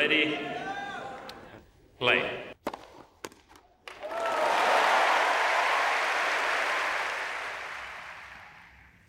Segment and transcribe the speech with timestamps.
[0.00, 0.34] Ready?
[1.98, 2.22] Play.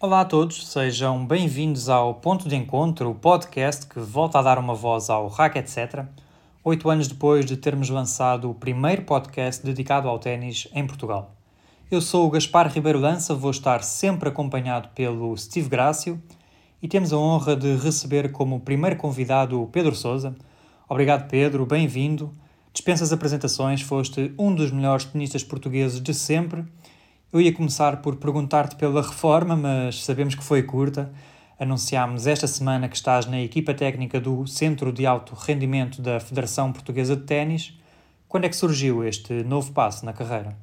[0.02, 4.60] Olá a todos, sejam bem-vindos ao Ponto de Encontro, o podcast que volta a dar
[4.60, 6.04] uma voz ao Hack Etc.
[6.62, 11.34] Oito anos depois de termos lançado o primeiro podcast dedicado ao ténis em Portugal.
[11.90, 16.22] Eu sou o Gaspar Ribeiro Lança, vou estar sempre acompanhado pelo Steve Grácio
[16.84, 20.36] e temos a honra de receber como primeiro convidado o Pedro Souza.
[20.92, 22.34] Obrigado, Pedro, bem-vindo.
[22.74, 26.66] Dispensa as apresentações, foste um dos melhores tenistas portugueses de sempre.
[27.32, 31.10] Eu ia começar por perguntar-te pela reforma, mas sabemos que foi curta.
[31.58, 36.74] Anunciámos esta semana que estás na equipa técnica do Centro de Alto Rendimento da Federação
[36.74, 37.74] Portuguesa de Ténis.
[38.28, 40.58] Quando é que surgiu este novo passo na carreira?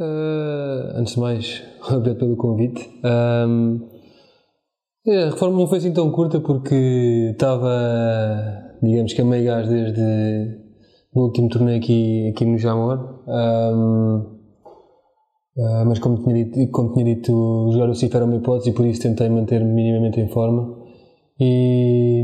[0.00, 2.90] Uh, antes de mais, obrigado pelo convite.
[3.04, 3.88] Um,
[5.06, 7.70] a reforma não foi assim tão curta porque estava,
[8.84, 10.64] digamos que a meio gás desde
[11.14, 13.22] o último torneio aqui, aqui no Jamor.
[13.26, 14.16] Um,
[15.56, 18.70] uh, ah, mas como tinha, dito, como tinha dito, jogar o CIF era uma hipótese
[18.70, 20.82] e por isso tentei manter-me minimamente em forma.
[21.38, 22.22] E,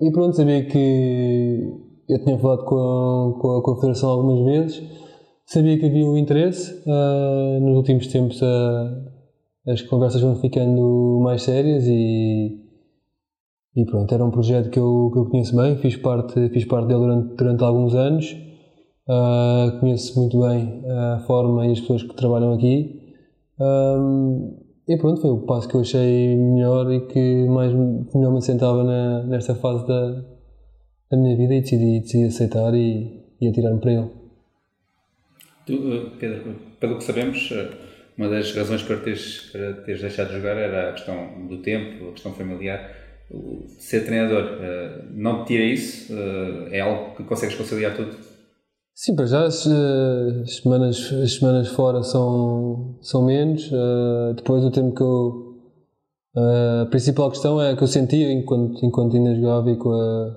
[0.00, 1.72] e, pronto, sabia que
[2.08, 4.82] eu tinha falado com a, com a, com a Federação algumas vezes,
[5.46, 6.72] sabia que havia um interesse.
[6.86, 12.67] Uh, nos últimos tempos, uh, as conversas vão ficando mais sérias e,
[13.80, 16.88] e pronto, era um projeto que eu, que eu conheço bem, fiz parte, fiz parte
[16.88, 18.36] dele durante, durante alguns anos,
[19.08, 22.98] uh, conheço muito bem a forma e as pessoas que trabalham aqui
[23.60, 24.56] um,
[24.88, 28.84] e pronto, foi o passo que eu achei melhor e que mais melhor me assentava
[28.84, 30.24] na, nesta fase da,
[31.10, 34.10] da minha vida e decidi, decidi aceitar e, e atirar-me para ele.
[35.66, 37.68] Tu, eh, Pedro, pelo que sabemos, eh,
[38.16, 42.08] uma das razões para teres, para teres deixado de jogar era a questão do tempo,
[42.08, 43.07] a questão familiar.
[43.78, 46.12] Ser treinador eh, não te tira isso?
[46.12, 48.16] Eh, é algo que consegues conciliar tudo?
[48.94, 53.70] Sim, para já as, eh, as, semanas, as semanas fora são, são menos.
[54.34, 55.44] Depois o tempo que eu.
[56.36, 60.36] A principal questão é que eu sentia enquanto, enquanto ainda jogava e com a,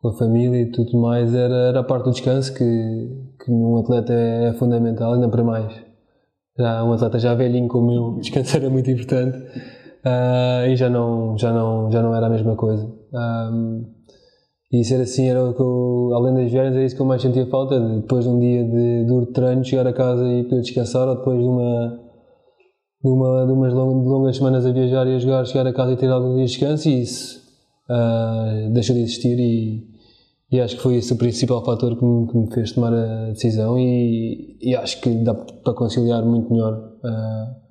[0.00, 2.64] com a família e tudo mais era, era a parte do descanso que,
[3.38, 5.72] que num atleta é, é fundamental, ainda para mais
[6.58, 9.38] já um atleta já velhinho como eu, descansar era muito importante
[10.04, 12.90] uh, e já não, já, não, já não era a mesma coisa.
[13.12, 13.84] Um,
[14.72, 17.22] e ser assim era o que eu, além das viagens, era isso que eu mais
[17.22, 17.78] sentia falta.
[17.78, 21.38] Depois de um dia de duro treino, chegar a casa e poder descansar, ou depois
[21.38, 22.00] de uma
[23.04, 25.96] de, uma, de umas longas semanas a viajar e a jogar, chegar a casa e
[25.96, 27.42] ter alguns dias de descanso, e isso
[27.90, 29.38] uh, deixou de existir.
[29.38, 29.86] E,
[30.50, 33.30] e acho que foi esse o principal fator que me, que me fez tomar a
[33.30, 37.63] decisão e, e, acho que dá para conciliar muito melhor uh,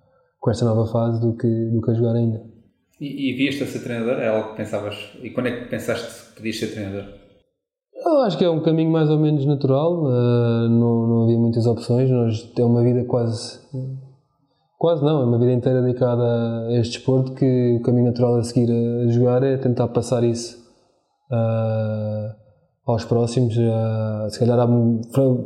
[0.43, 2.43] com esta nova fase do que, do que a jogar ainda.
[2.99, 4.21] E, e vieste a ser treinador?
[4.21, 4.95] É algo que pensavas?
[5.21, 7.05] E quando é que pensaste que podias ser treinador?
[7.95, 11.65] Eu acho que é um caminho mais ou menos natural, uh, não, não havia muitas
[11.65, 13.57] opções, nós é uma vida quase,
[14.77, 18.43] quase não, é uma vida inteira dedicada a este desporto que o caminho natural a
[18.43, 20.57] seguir a jogar é tentar passar isso
[21.31, 22.42] uh,
[22.85, 23.55] aos próximos.
[23.55, 24.57] Uh, se calhar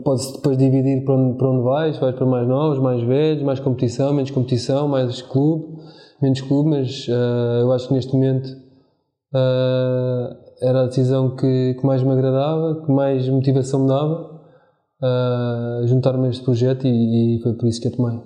[0.04, 3.60] pode-se depois dividir para onde, para onde vais, vais para mais novos, mais velhos, mais
[3.60, 5.82] competição, menos competição, mais clube,
[6.22, 8.48] menos clube, mas uh, eu acho que neste momento
[9.34, 14.38] uh, era a decisão que, que, mais me agradava, que mais motivação me dava,
[15.86, 18.20] juntar-me a este projeto e, e, foi por isso que a tomei.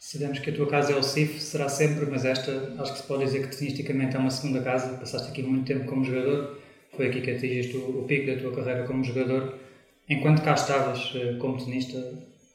[0.00, 3.06] Sabemos que a tua casa é o CIF, será sempre, mas esta acho que se
[3.06, 6.58] pode dizer que tenisticamente é uma segunda casa, passaste aqui muito tempo como jogador
[6.96, 9.58] foi aqui que atingiste o, o pico da tua carreira como jogador.
[10.08, 11.98] Enquanto cá estavas uh, como tenista,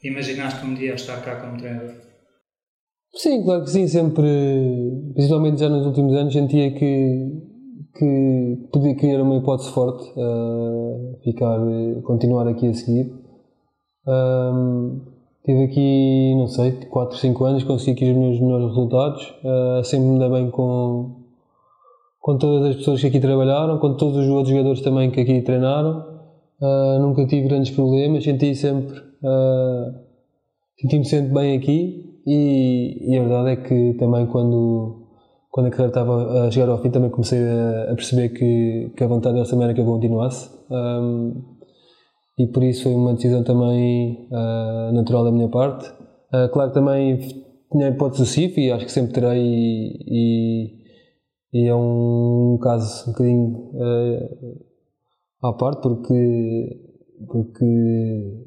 [0.02, 1.94] imaginaste um dia estar cá como treinador?
[3.14, 4.28] Sim, claro que sim, sempre,
[5.14, 7.32] principalmente já nos últimos anos, sentia que,
[7.96, 11.58] que podia criar uma hipótese forte uh, ficar,
[12.04, 13.10] continuar aqui a seguir.
[14.06, 15.00] Um,
[15.44, 20.08] tive aqui, não sei, 4, 5 anos, consegui aqui os meus melhores resultados, uh, sempre
[20.08, 21.17] me dá bem com,
[22.20, 25.40] com todas as pessoas que aqui trabalharam, com todos os outros jogadores também que aqui
[25.42, 26.18] treinaram.
[26.60, 29.94] Uh, nunca tive grandes problemas, senti sempre, uh,
[30.80, 35.06] senti-me sempre bem aqui e, e, a verdade é que também quando,
[35.52, 39.04] quando a carreira estava a chegar ao fim também comecei a, a perceber que, que
[39.04, 41.44] a vontade deles também era que eu continuasse um,
[42.36, 45.88] e por isso foi uma decisão também uh, natural da minha parte.
[46.52, 47.18] claro que também
[47.70, 50.77] tinha hipótese do CIF e acho que sempre terei e, e
[51.52, 54.66] e é um caso um bocadinho uh,
[55.42, 56.80] à parte porque,
[57.26, 58.46] porque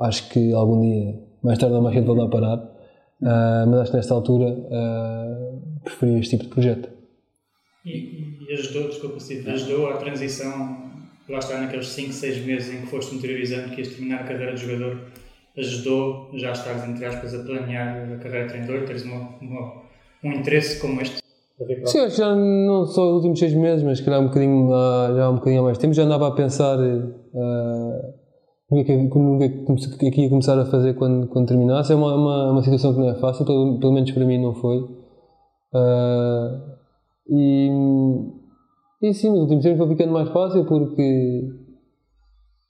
[0.00, 2.58] acho que algum dia, mais tarde ou mais cedo, vou lá parar.
[3.20, 6.88] Uh, mas acho que nesta altura uh, este tipo de projeto.
[7.84, 10.92] E, e ajudou, desculpa, Steve, ajudou a transição
[11.28, 14.54] lá está naqueles 5, 6 meses em que foste interiorizando que ias terminar a carreira
[14.54, 15.00] de jogador,
[15.56, 19.82] ajudou já a estares, entre aspas, a planear a carreira de treinador, teres uma, uma,
[20.22, 21.21] um interesse como este?
[21.84, 24.68] Sim, acho que já não só os últimos seis meses, mas calhar um bocadinho,
[25.14, 28.14] já um bocadinho mais tempo, já andava a pensar uh,
[28.70, 29.38] no que, no
[29.98, 31.92] que aqui ia começar a fazer quando, quando terminasse.
[31.92, 34.54] É uma, uma, uma situação que não é fácil, pelo, pelo menos para mim não
[34.54, 34.78] foi.
[35.74, 36.72] Uh,
[37.28, 37.70] e,
[39.02, 41.48] e sim, nos últimos tempos foi ficando mais fácil porque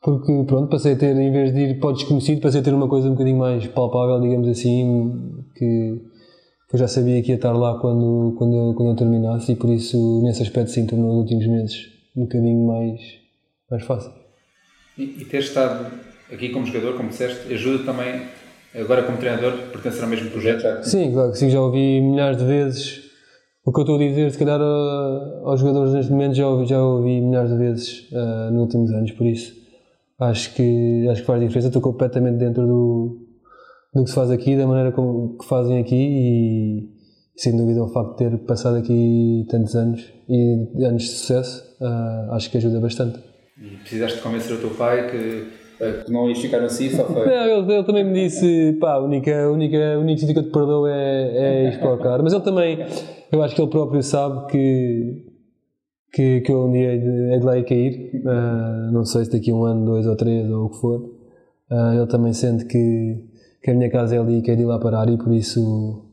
[0.03, 2.75] porque pronto, passei a ter, em vez de ir para o desconhecido, passei a ter
[2.75, 6.03] uma coisa um bocadinho mais palpável, digamos assim, que,
[6.73, 9.57] que eu já sabia que ia estar lá quando, quando, eu, quando eu terminasse e
[9.57, 12.99] por isso, nesse aspecto, sim, tornou nos últimos meses um bocadinho mais,
[13.71, 14.11] mais fácil.
[14.97, 15.93] E, e ter estado
[16.33, 18.23] aqui como jogador, como disseste, ajuda também,
[18.75, 20.63] agora como treinador, pertencer ao mesmo projeto?
[20.63, 20.83] Já?
[20.83, 23.03] Sim, claro que sim, já ouvi milhares de vezes
[23.65, 24.59] o que eu estou a dizer, se calhar,
[25.45, 29.13] aos jogadores neste momento já ouvi, já ouvi milhares de vezes uh, nos últimos anos,
[29.13, 29.55] por isso
[30.19, 31.69] acho que, acho que faz diferença.
[31.69, 33.32] Estou completamente dentro do,
[33.95, 36.89] do que se faz aqui, da maneira como que fazem aqui e,
[37.37, 42.33] sem dúvida, o facto de ter passado aqui tantos anos e anos de sucesso, uh,
[42.33, 43.19] acho que ajuda bastante.
[43.61, 45.47] E precisaste convencer o teu pai que,
[46.05, 47.27] que não ias ficar assim, só foi?
[47.29, 50.53] Não, ele, ele, também me disse, pá, a única, única, único sítio que eu te
[50.53, 52.23] perdoo é, é ir para o carro.
[52.23, 52.79] Mas ele também,
[53.31, 55.33] eu acho que ele próprio sabe que
[56.13, 59.25] que, que eu um dia hei de, hei de lá ir cair, uh, não sei
[59.25, 61.01] se daqui a um ano, dois ou três ou o que for.
[61.71, 63.25] Uh, ele também sente que,
[63.63, 66.05] que a minha casa é ali e quer ir lá parar e por isso,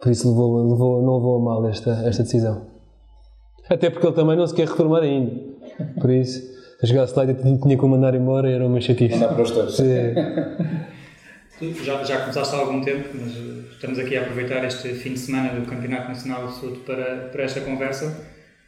[0.00, 2.66] por isso levou, levou, não levou a mal esta, esta decisão.
[3.68, 5.32] Até porque ele também não se quer reformar ainda.
[6.00, 9.14] Por isso, se eu chegasse lá e tinha que o mandar embora, era uma chatice.
[9.14, 9.76] Mandar para os dois.
[11.84, 13.32] Já, já começaste há algum tempo, mas
[13.72, 17.42] estamos aqui a aproveitar este fim de semana do Campeonato Nacional do Sul para, para
[17.42, 18.16] esta conversa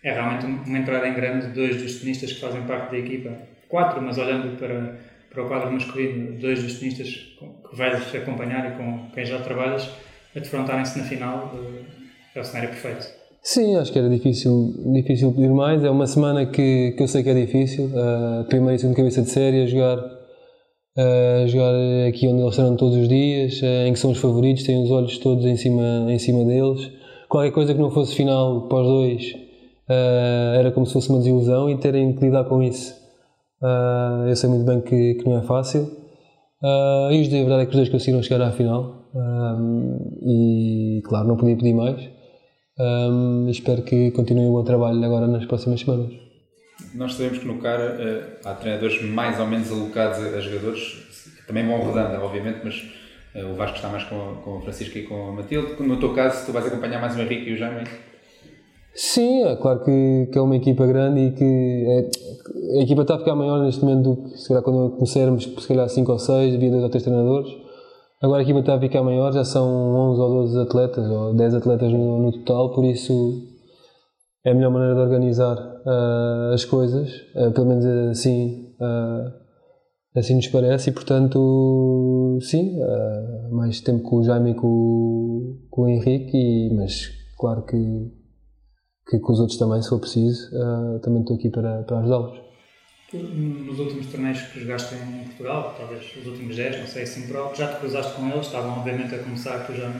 [0.02, 3.30] é realmente uma entrada em grande de dois dos tenistas que fazem parte da equipa.
[3.68, 4.98] Quatro, mas olhando para,
[5.30, 9.88] para o quadro masculino, dois dos tenistas que vais acompanhar e com quem já trabalhas,
[10.34, 11.84] a defrontarem-se na final, eh,
[12.34, 13.06] é o cenário perfeito.
[13.42, 15.82] Sim, acho que era difícil, difícil pedir mais.
[15.82, 17.86] É uma semana que, que eu sei que é difícil.
[17.86, 21.72] Uh, primeiro e segundo cabeça de série, a jogar, uh, jogar
[22.06, 24.90] aqui onde eles estão todos os dias, uh, em que são os favoritos, têm os
[24.90, 26.92] olhos todos em cima, em cima deles.
[27.30, 29.32] Qualquer coisa que não fosse final para os dois,
[29.88, 32.99] uh, era como se fosse uma desilusão e terem que lidar com isso.
[33.62, 35.82] Uh, eu sei muito bem que, que não é fácil.
[36.62, 39.10] Uh, e a verdade é que os dois conseguiram chegar à final.
[39.14, 42.00] Um, e, claro, não podia pedir mais.
[42.78, 46.12] Um, espero que continuem o bom trabalho agora nas próximas semanas.
[46.94, 47.96] Nós sabemos que no CARA
[48.44, 50.80] uh, há treinadores mais ou menos alocados a, a jogadores,
[51.38, 52.82] que também vão rodando, obviamente, mas
[53.48, 55.80] o Vasco está mais com, com o Francisco e com a Matilde.
[55.82, 57.84] No teu caso, tu vais acompanhar mais o Henrique e o Jaime?
[59.02, 63.14] Sim, é claro que, que é uma equipa grande e que é, a equipa está
[63.14, 66.18] a ficar maior neste momento do que se calhar quando começarmos, se calhar 5 ou
[66.18, 67.50] 6, havia 2 ou 3 treinadores.
[68.20, 69.66] Agora a equipa está a ficar maior, já são
[70.10, 73.42] 11 ou 12 atletas, ou 10 atletas no, no total, por isso
[74.44, 79.32] é a melhor maneira de organizar uh, as coisas, uh, pelo menos assim, uh,
[80.14, 82.78] assim nos parece, e portanto, sim,
[83.50, 87.08] mais tempo com o Jaime e com, com o Henrique, e, mas
[87.38, 88.19] claro que
[89.10, 92.40] que com os outros também, se for preciso, uh, também estou aqui para, para ajudá-los.
[93.12, 97.56] Nos últimos torneios que jogaste em Portugal, talvez os últimos 10, não sei assim por
[97.56, 99.90] já te cruzaste com eles, estavam obviamente a começar tu já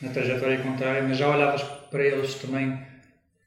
[0.00, 2.78] na, trajetória contrária, mas já olhavas para eles também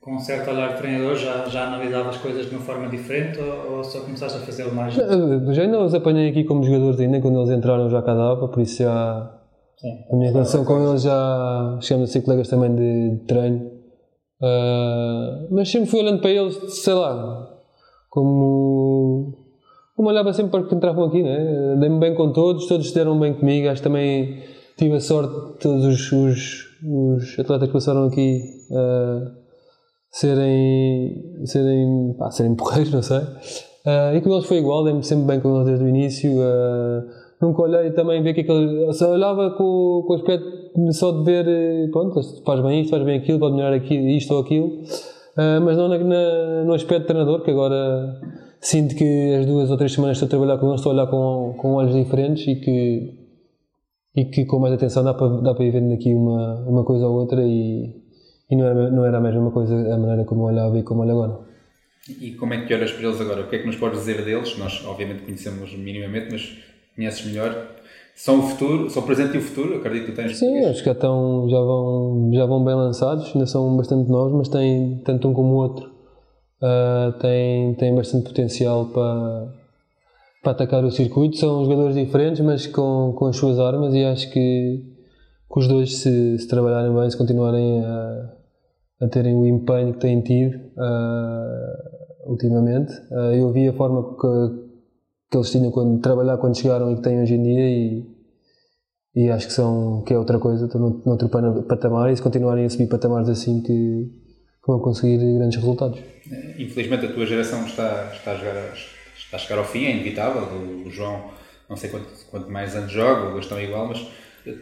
[0.01, 3.77] com um certo olhar de treinador, já, já analisavas coisas de uma forma diferente ou,
[3.77, 4.93] ou só começaste a fazer mais?
[4.93, 8.61] Já ainda os apanhei aqui como jogadores ainda, quando eles entraram já cá dava, por
[8.61, 9.31] isso já...
[9.77, 10.05] Sim.
[10.11, 13.74] A minha relação com eles já chegamos a ser colegas também de treino
[14.41, 17.55] Uh, mas sempre fui olhando para eles, sei lá,
[18.09, 19.33] como,
[19.95, 21.75] como olhava sempre para que entravam aqui, né?
[21.79, 23.69] Dei-me bem com todos, todos deram bem comigo.
[23.69, 24.43] Acho que também
[24.77, 29.31] tive a sorte de todos os, os, os atletas que passaram aqui uh,
[30.11, 33.19] serem, serem, pá, serem porreiros, não sei.
[33.19, 36.31] Uh, e com eles foi igual, dei-me sempre bem com eles desde o início.
[36.31, 37.03] Uh,
[37.41, 38.91] nunca olhei também ver que aquele.
[38.93, 43.03] Só olhava com, com o aspecto só de ver, eh, pronto, faz bem isto, faz
[43.03, 47.01] bem aquilo, pode melhorar aqui, isto ou aquilo, uh, mas não na, na, no aspecto
[47.01, 48.19] de treinador, que agora
[48.59, 51.07] sinto que as duas ou três semanas estou a trabalhar com eles, estou a olhar
[51.07, 53.13] com, com olhos diferentes e que,
[54.15, 57.07] e que com mais atenção dá para, dá para ir vendo aqui uma, uma coisa
[57.07, 57.93] ou outra e,
[58.49, 61.11] e não, era, não era a mesma coisa a maneira como olhava e como olho
[61.11, 61.45] agora.
[62.21, 63.41] E como é que olhas para eles agora?
[63.41, 64.57] O que é que nos podes dizer deles?
[64.59, 66.57] Nós, obviamente, conhecemos minimamente, mas
[66.95, 67.74] conheces melhor.
[68.15, 70.37] São o futuro, são o presente e o futuro, acredito que tens.
[70.37, 74.31] Sim, acho que já, estão, já, vão, já vão bem lançados, ainda são bastante novos,
[74.31, 75.95] mas têm tanto um como o outro
[76.61, 79.53] uh, têm, têm bastante potencial para,
[80.41, 81.35] para atacar o circuito.
[81.35, 84.81] São jogadores diferentes, mas com, com as suas armas, e acho que,
[85.51, 88.33] que os dois, se, se trabalharem bem, se continuarem a,
[89.01, 94.64] a terem o empenho que têm tido uh, ultimamente, uh, eu vi a forma que,
[95.29, 98.05] que eles tinham quando trabalhar quando chegaram e que têm hoje em dia e,
[99.15, 102.69] e acho que são que é outra coisa, estão noutro patamar e se continuarem a
[102.69, 105.99] subir patamares assim que, que vão conseguir grandes resultados.
[106.57, 108.73] Infelizmente a tua geração está, está, a, jogar,
[109.15, 110.43] está a chegar ao fim, é inevitável.
[110.85, 111.31] O, João,
[111.69, 114.07] não sei quanto, quanto mais anos joga, o Gastão igual, mas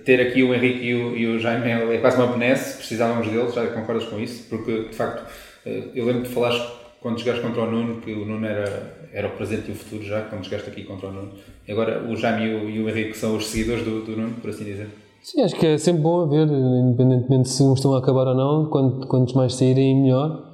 [0.05, 3.53] ter aqui o Henrique e o, e o Jaime é quase uma benesse, precisávamos deles,
[3.53, 4.48] já concordas com isso?
[4.50, 5.29] Porque de facto,
[5.65, 6.62] eh, eu lembro de falares
[7.03, 10.03] quando jogaste contra o Nuno, que o Nuno era, era o presente e o futuro
[10.03, 11.33] já, quando jogaste aqui contra o Nuno.
[11.69, 14.50] Agora o Jaime e o, e o Henrique são os seguidores do, do Nuno, por
[14.50, 14.88] assim dizer.
[15.22, 18.69] Sim, acho que é sempre bom ver, independentemente se uns estão a acabar ou não,
[18.69, 20.50] quanto, quantos mais saírem, melhor.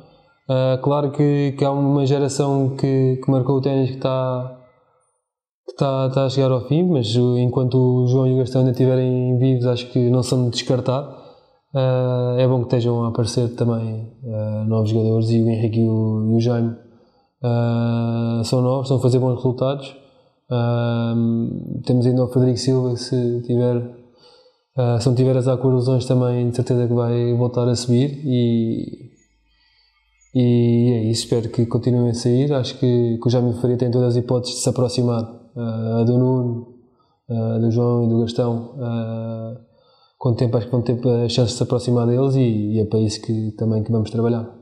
[0.50, 4.56] Uh, claro que, que há uma geração que, que marcou o ténis que está
[5.68, 8.72] que está, está a chegar ao fim, mas enquanto o João e o Gastão ainda
[8.72, 11.19] estiverem vivos, acho que não são de descartar.
[11.72, 15.88] Uh, é bom que estejam a aparecer também uh, novos jogadores e o Henrique e
[15.88, 16.76] o, e o Jaime
[17.44, 19.96] uh, são novos, estão a fazer bons resultados.
[21.86, 24.00] temos ainda o Frederico Silva, se tiver
[25.02, 29.12] se não tiver as acordações também de certeza que vai voltar a subir e,
[30.34, 32.54] e é isso, espero que continuem a sair.
[32.54, 35.22] Acho que, que o Jaime Faria tem todas as hipóteses de se aproximar
[36.06, 36.68] do Nuno,
[37.60, 38.72] do João e do Gastão
[40.20, 42.80] com o tempo acho que vão ter a chance de se aproximar deles e, e,
[42.80, 44.54] é para isso que também que vamos trabalhar.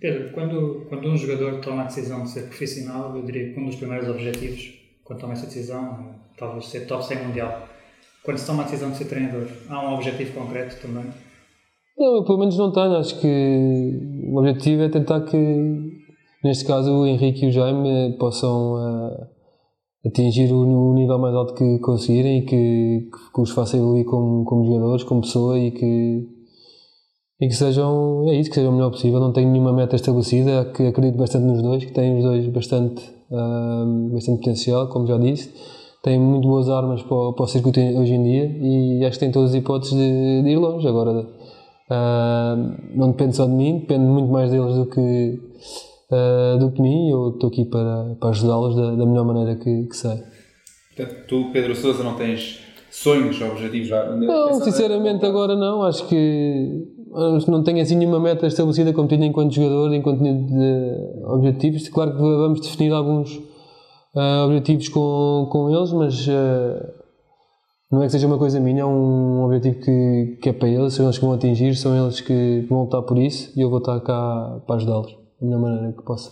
[0.00, 3.66] Pedro, quando, quando um jogador toma a decisão de ser profissional, eu diria que um
[3.66, 4.72] dos primeiros objetivos,
[5.04, 7.68] quando toma essa decisão, talvez ser top 100 mundial.
[8.24, 11.04] Quando se toma a decisão de ser treinador, há um objetivo concreto também?
[11.98, 12.96] Não, eu pelo menos não tenho.
[12.96, 15.36] Acho que o objetivo é tentar que,
[16.42, 19.26] neste caso, o Henrique e o Jaime possam uh,
[20.06, 24.64] atingir o, nível mais alto que conseguirem e que, que, os faça evoluir como, como
[24.64, 26.28] jogadores, como pessoa e que,
[27.40, 29.20] e que sejam, é isso, que sejam o melhor possível.
[29.20, 33.02] Não tenho nenhuma meta estabelecida, que acredito bastante nos dois, que têm os dois bastante,
[34.12, 35.52] bastante potencial, como já disse.
[36.02, 39.24] Têm muito boas armas para o, para o circuito hoje em dia e acho que
[39.26, 40.88] têm todas as hipóteses de, de ir longe.
[40.88, 41.26] Agora,
[42.94, 45.38] não depende só de mim, depende muito mais deles do que
[46.10, 47.10] uh, do que mim.
[47.10, 50.22] Eu estou aqui para, para ajudá-los da, da, melhor maneira que, que sei.
[50.96, 54.04] Portanto, tu, Pedro Sousa, não tens sonhos, objetivos já?
[54.16, 55.82] Não, sinceramente, agora não.
[55.82, 56.86] Acho que
[57.48, 61.88] não tenho assim nenhuma meta estabelecida como tinha enquanto jogador, enquanto tinha de objetivos.
[61.88, 67.00] Claro que vamos definir alguns uh, objetivos com, com eles, mas uh,
[67.90, 70.94] não é que seja uma coisa minha, é um objetivo que, que é para eles,
[70.94, 73.78] são eles que vão atingir, são eles que vão lutar por isso e eu vou
[73.78, 76.30] estar cá para ajudá-los da melhor maneira que possa.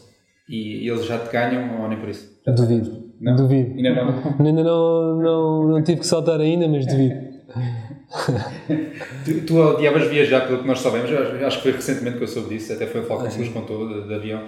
[0.49, 2.41] E eles já te ganham ou nem por isso?
[2.47, 3.09] Já duvido.
[3.21, 3.37] Não?
[3.37, 3.75] Duvido.
[3.77, 4.37] Ainda não?
[4.47, 7.29] ainda não, não, não tive que saltar ainda, mas duvido.
[9.25, 12.51] tu, tu odiavas viajar, pelo que nós sabemos, acho que foi recentemente que eu soube
[12.51, 14.43] disso, até foi o Falcão que nos contou de, de avião.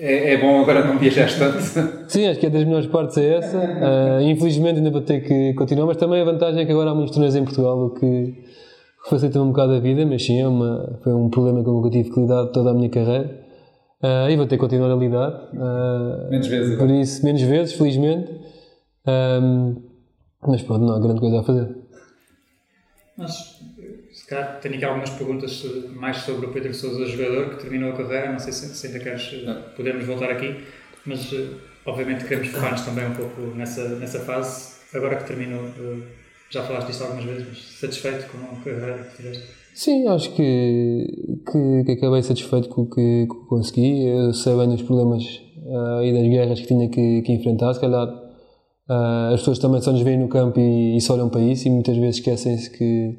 [0.00, 1.58] É, é, bom agora não viajar tanto.
[2.08, 3.58] Sim, acho que é das melhores partes é essa.
[3.58, 6.94] Uh, infelizmente ainda vou ter que continuar, mas também a vantagem é que agora há
[6.94, 8.34] muitos torneios em Portugal, o que
[9.08, 11.90] facilita um bocado a vida, mas sim, é uma, foi um problema com que eu
[11.90, 13.47] tive que lidar toda a minha carreira.
[14.02, 15.50] Uh, e vou ter que continuar a lidar.
[15.52, 16.78] Uh, menos vezes.
[16.78, 18.32] Por isso, menos vezes, felizmente.
[19.06, 19.82] Um,
[20.46, 21.76] mas pronto, não há grande coisa a fazer.
[23.16, 23.60] Mas,
[24.12, 25.64] se calhar, tenho aqui algumas perguntas
[25.96, 28.30] mais sobre o Pedro Sousa, jogador que terminou a carreira.
[28.30, 29.62] Não sei se, se ainda queres, não.
[29.76, 30.64] podemos voltar aqui,
[31.04, 31.34] mas
[31.84, 34.78] obviamente queremos focar-nos também um pouco nessa, nessa fase.
[34.94, 35.64] Agora que terminou,
[36.50, 39.57] já falaste disso algumas vezes, mas satisfeito com a carreira que tiveste?
[39.78, 44.08] Sim, acho que, que, que, acabei satisfeito com o que, que consegui.
[44.08, 47.72] Eu sei bem dos problemas uh, e das guerras que tinha que, que enfrentar.
[47.74, 51.28] Se calhar uh, as pessoas também só nos veem no campo e, e só olham
[51.28, 53.16] para isso e muitas vezes esquecem-se que,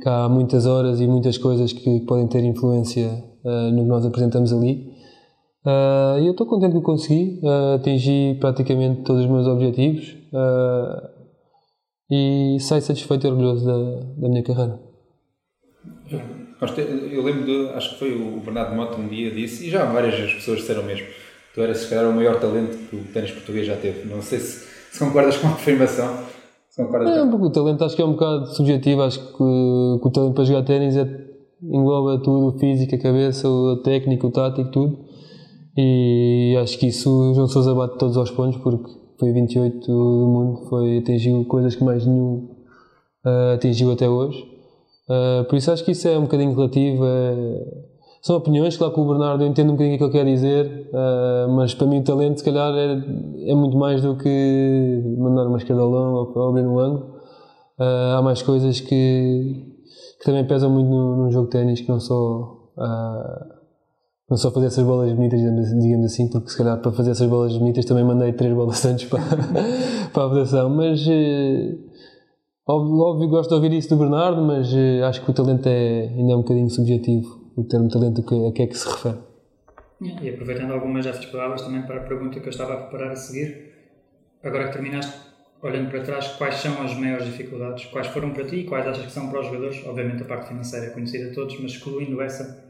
[0.00, 3.08] que, há muitas horas e muitas coisas que, podem ter influência
[3.44, 4.94] uh, no que nós apresentamos ali.
[5.66, 7.40] E eu estou contente que consegui.
[7.74, 10.16] atingi praticamente todos os meus objetivos
[12.08, 14.83] e saio satisfeito e orgulhoso da, da minha carreira.
[16.10, 20.32] Eu lembro de, acho que foi o Bernardo Mota um dia disse, e já várias
[20.32, 21.06] pessoas disseram mesmo,
[21.54, 24.08] tu eras se calhar o maior talento que o ténis português já teve.
[24.08, 26.18] Não sei se, se concordas com a afirmação.
[26.68, 30.08] Se concordas é, porque o talento acho que é um bocado subjetivo, acho que, que
[30.08, 31.06] o talento para jogar ténis é,
[31.62, 34.98] engloba tudo, o físico, a cabeça, a técnica, o tático, tudo.
[35.76, 40.26] E acho que isso o João Sousa bate todos aos pontos porque foi 28 do
[40.26, 42.48] mundo, foi, atingiu coisas que mais nenhum
[43.24, 44.53] uh, atingiu até hoje.
[45.08, 47.04] Uh, por isso acho que isso é um bocadinho relativo.
[47.04, 47.84] É...
[48.22, 50.90] são opiniões, claro que o Bernardo eu entendo um bocadinho o que ele quer dizer,
[50.92, 55.46] uh, mas para mim o talento se calhar é, é muito mais do que mandar
[55.46, 57.14] uma esquerda ao longo ou abrir um ângulo.
[57.78, 59.66] Uh, há mais coisas que,
[60.18, 63.54] que também pesam muito num, jogo de ténis que não só, uh,
[64.30, 67.54] não só fazer essas bolas bonitas, digamos assim, porque se calhar para fazer essas bolas
[67.58, 69.20] bonitas também mandei três bolas antes para,
[70.12, 71.04] para a votação, mas
[72.66, 74.68] óbvio, óbvio gosto de ouvir isso do Bernardo, mas
[75.06, 78.62] acho que o talento é ainda é um bocadinho subjetivo o termo talento a que
[78.62, 79.18] é que se refere.
[80.00, 83.16] E aproveitando algumas dessas palavras também para a pergunta que eu estava a preparar a
[83.16, 83.72] seguir,
[84.42, 85.12] agora que terminaste,
[85.62, 87.86] olhando para trás, quais são as maiores dificuldades?
[87.86, 89.82] Quais foram para ti e quais achas que são para os jogadores?
[89.86, 92.63] Obviamente a parte financeira é conhecida a todos, mas excluindo essa,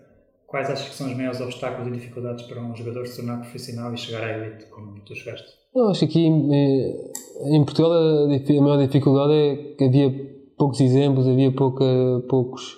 [0.54, 3.92] quais achas que são os maiores obstáculos e dificuldades para um jogador se tornar profissional
[3.92, 5.49] e chegar à elite, como tu chegaste?
[5.75, 10.14] Eu acho que aqui eh, em Portugal a maior dificuldade é que havia
[10.56, 11.84] poucos exemplos, havia pouca,
[12.28, 12.76] poucos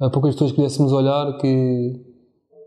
[0.00, 2.04] a poucas pessoas que pudéssemos olhar que,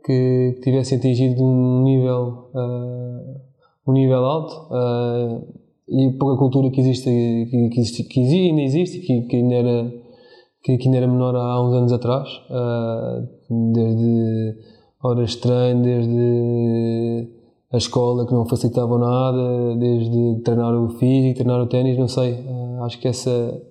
[0.03, 5.47] que, que tivessem atingido um nível, uh, um nível alto uh,
[5.87, 9.93] e pouca cultura que existe, que, que, que ainda existe que, que, ainda era,
[10.63, 14.57] que, que ainda era menor há uns anos atrás, uh, desde
[15.03, 17.29] horas de treino, desde
[17.71, 22.45] a escola que não facilitavam nada, desde treinar o físico, treinar o ténis, não sei,
[22.83, 23.61] acho que essa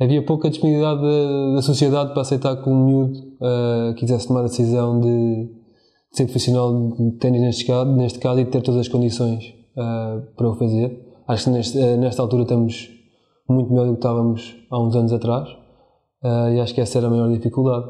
[0.00, 4.44] havia pouca disponibilidade da, da, sociedade para aceitar que um miúdo uh, quisesse tomar a
[4.44, 5.48] decisão de,
[6.12, 10.48] ser profissional de ténis neste caso, neste caso e ter todas as condições uh, para
[10.48, 11.00] o fazer.
[11.26, 12.90] Acho que neste, uh, nesta altura estamos
[13.48, 15.63] muito melhor do que estávamos há uns anos atrás
[16.24, 17.86] e acho que essa era a maior dificuldade.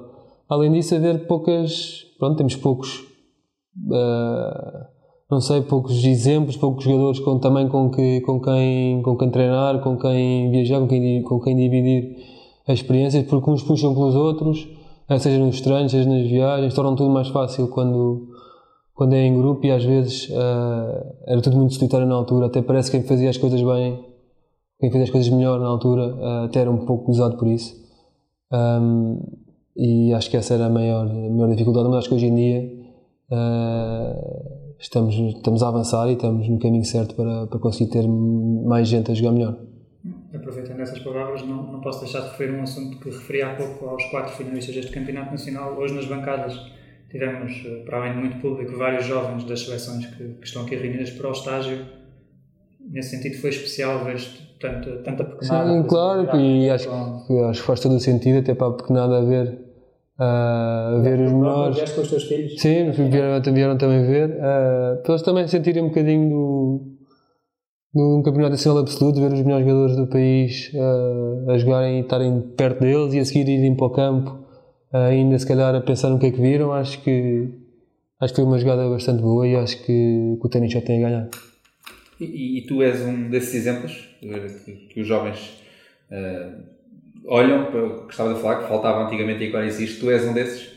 [0.49, 2.05] Além disso, haver poucas.
[2.19, 3.05] Pronto, temos poucos
[5.31, 9.81] não sei, poucos exemplos, poucos jogadores com, também com, que, com, quem, com quem treinar,
[9.81, 12.17] com quem viajar, com quem, com quem dividir
[12.69, 14.69] as experiências, porque uns puxam pelos outros,
[15.09, 18.29] eh, seja nos treinos, seja nas viagens, tornam tudo mais fácil quando,
[18.95, 22.63] quando é em grupo e às vezes uh, era tudo muito solitário na altura, até
[22.63, 24.05] parece que quem fazia as coisas bem,
[24.79, 27.84] quem fazia as coisas melhor na altura, uh, até era um pouco usado por isso.
[28.55, 29.21] Um,
[29.77, 32.35] e acho que essa era a maior, a maior dificuldade, mas acho que hoje em
[32.37, 32.73] dia
[33.31, 38.87] uh, estamos, estamos a avançar e estamos no caminho certo para, para conseguir ter mais
[38.87, 39.59] gente a jogar melhor.
[40.33, 43.87] Aproveitando essas palavras, não, não posso deixar de referir um assunto que referi há pouco
[43.87, 45.77] aos quatro finalistas deste Campeonato Nacional.
[45.77, 46.55] Hoje, nas bancadas,
[47.11, 50.77] tivemos, eh, para além de muito público, vários jovens das seleções que, que estão aqui
[50.77, 51.87] reunidas para o estágio.
[52.95, 54.17] Nesse sentido, foi especial ver
[54.61, 55.69] tanta, tanta pequenada.
[55.69, 56.89] Sim, claro, e acho,
[57.51, 59.59] acho que faz todo o sentido, até para a pequenada haver
[60.21, 61.91] uh, ver os menores.
[61.91, 62.61] com os teus filhos?
[62.61, 64.31] Sim, vieram, vieram também ver.
[64.31, 66.81] Uh, para eles também sentirem um bocadinho do,
[67.93, 72.41] do campeonato nacional absoluto, ver os melhores jogadores do país uh, a jogarem e estarem
[72.57, 74.31] perto deles e a seguir irem para o campo,
[74.93, 76.73] uh, ainda se calhar a pensar no que é que viram.
[76.73, 77.49] Acho que,
[78.21, 81.05] acho que foi uma jogada bastante boa e acho que, que o ténis já tem
[81.05, 81.31] a ganhar.
[82.25, 85.59] E, e, tu és um desses exemplos que, que os jovens
[86.11, 86.75] uh,
[87.27, 90.27] olham para o que estava a falar, que faltava antigamente e agora existe, tu és
[90.27, 90.75] um desses?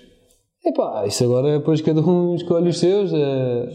[0.65, 3.11] Epá, isso agora depois cada um escolhe os seus.
[3.11, 3.69] Uh,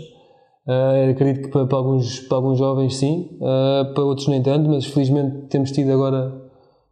[0.66, 4.68] uh, acredito que para, para, alguns, para alguns jovens sim, uh, para outros nem tanto,
[4.68, 6.32] mas felizmente temos tido agora,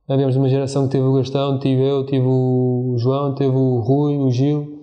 [0.09, 4.16] havemos uma geração que teve o Gastão, tive eu, tive o João, teve o Rui,
[4.16, 4.81] o Gil,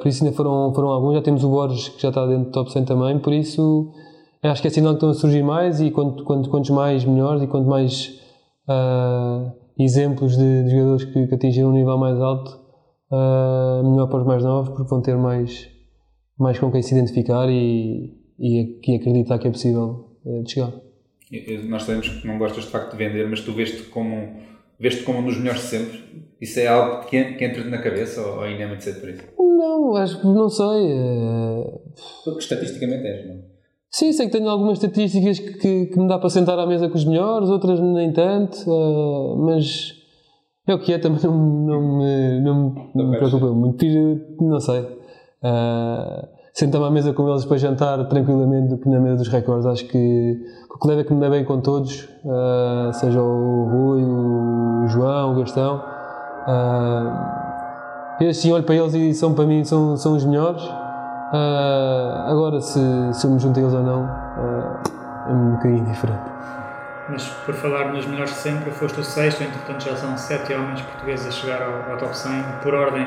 [0.00, 2.50] por isso ainda foram, foram alguns, já temos o Borges que já está dentro do
[2.50, 3.92] top 100 também, por isso
[4.50, 7.42] acho que é sinal que estão a surgir mais e quanto, quanto, quantos mais melhores
[7.42, 8.20] e quanto mais
[9.78, 12.60] exemplos de, de jogadores que, que, atingiram um nível mais alto,
[13.10, 15.68] uh, melhor para os mais novos, porque vão ter mais,
[16.38, 20.72] mais com quem se identificar e, e, e acreditar que é possível uh, de chegar.
[21.68, 24.36] Nós sabemos que não gostas de facto de vender, mas tu veste como,
[24.78, 26.24] veste como um dos melhores sempre.
[26.40, 29.22] Isso é algo que, que entra na cabeça ou ainda é muito cedo por isso?
[29.38, 30.92] Não, acho que não sei.
[30.92, 31.80] É...
[32.22, 33.53] Porque estatisticamente és, não?
[33.96, 36.88] Sim, sei que tenho algumas estatísticas que, que, que, me dá para sentar à mesa
[36.88, 39.92] com os melhores, outras nem tanto, uh, mas
[40.66, 43.86] é o que é, também não, não me, não, não me preocupa muito.
[44.40, 44.80] Não sei.
[44.80, 49.64] Uh, Sento-me à mesa com eles para jantar tranquilamente do que na mesa dos recordes.
[49.64, 54.02] Acho que, que o colega que me dá bem com todos, uh, seja o Rui,
[54.02, 55.76] o João, o Gastão,
[56.48, 60.68] uh, eu assim olho para eles e são para mim são, são os melhores.
[61.34, 62.78] Uh, agora, se,
[63.12, 66.30] se eu me junto a eles ou não, uh, é um bocadinho diferente.
[67.08, 70.80] Mas por falar nos melhores de sempre, foste o sexto, entretanto já são sete homens
[70.82, 72.40] portugueses a chegar ao, ao top 100.
[72.62, 73.04] Por ordem,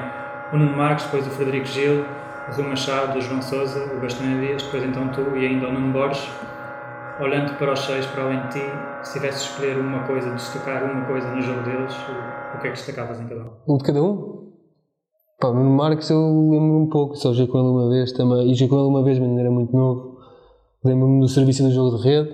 [0.51, 2.05] o Nuno Marques, depois o Frederico Gil,
[2.49, 5.71] o Rui Machado, o João Souza, o Bastonia Dias, depois então tu e ainda o
[5.71, 6.29] Nuno Borges.
[7.21, 10.83] Olhando para os seis, para além de ti, se tivesse de escolher uma coisa, destacar
[10.83, 13.51] uma coisa no jogo deles, o, o que é que destacavas em cada um?
[13.67, 14.37] Um de cada um?
[15.39, 16.17] Pá, Nuno Marques eu
[16.50, 19.04] lembro um pouco, só joguei com ele uma vez também, e joguei com ele uma
[19.04, 20.17] vez, mas ainda era muito novo.
[20.84, 22.30] Lembro-me do serviço do jogo de rede,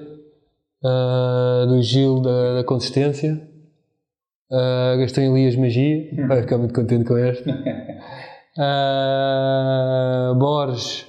[0.84, 3.42] uh, do Gil da, da consistência,
[4.52, 6.28] uh, Gastão Elias Magia, Hum.
[6.28, 7.50] vai ficar muito contente com esta.
[8.58, 11.06] Uh, Borges.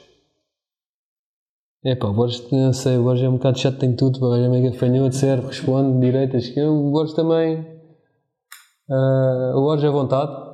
[1.84, 4.46] Epá, o Borges, não sei, o Borges é um bocado chato, tem tudo, o Borges
[4.46, 6.72] é mega fanhoto, serve, responde, direita, esquerda.
[6.72, 7.60] O Borges também.
[8.88, 10.53] Uh, o Borges é vontade.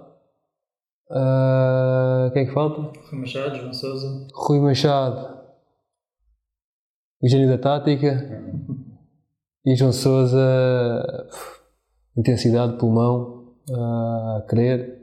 [1.10, 2.80] Uh, quem é que falta?
[3.08, 4.28] Rui Machado, João Souza.
[4.32, 5.40] Rui Machado.
[7.20, 8.44] O gênio da tática.
[9.66, 10.38] E João Souza.
[11.30, 11.60] pff,
[12.16, 14.98] Intensidade, pulmão, uh, querer.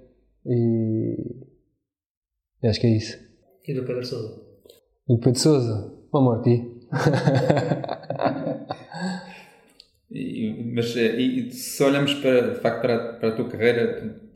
[0.46, 1.46] E.
[2.64, 3.18] e acho que é isso.
[3.68, 4.42] E do Pedro Souza.
[5.10, 5.94] E o Pedro Souza.
[6.14, 6.74] Ó Morty.
[10.10, 14.00] E- mas eh, e, se olhamos para, de facto para, a- para a tua carreira,
[14.00, 14.28] tu,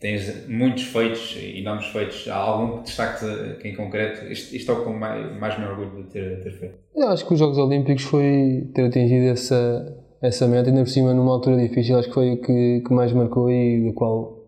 [0.00, 2.28] tens muitos feitos, enormes feitos.
[2.28, 4.26] Há algum que destaques eh, em concreto?
[4.30, 6.74] Isto, isto é o que mais, mais me orgulho de ter, ter feito.
[6.94, 11.14] Eu acho que os Jogos Olímpicos foi ter atingido essa, essa meta, ainda por cima
[11.14, 14.44] numa altura difícil, acho que foi o que, que mais marcou e do qual.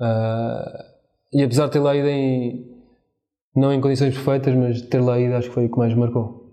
[0.00, 0.84] ah,
[1.32, 2.64] e apesar de ter lá ido em.
[3.56, 6.44] não em condições perfeitas, mas ter lá ido acho que foi o que mais marcou.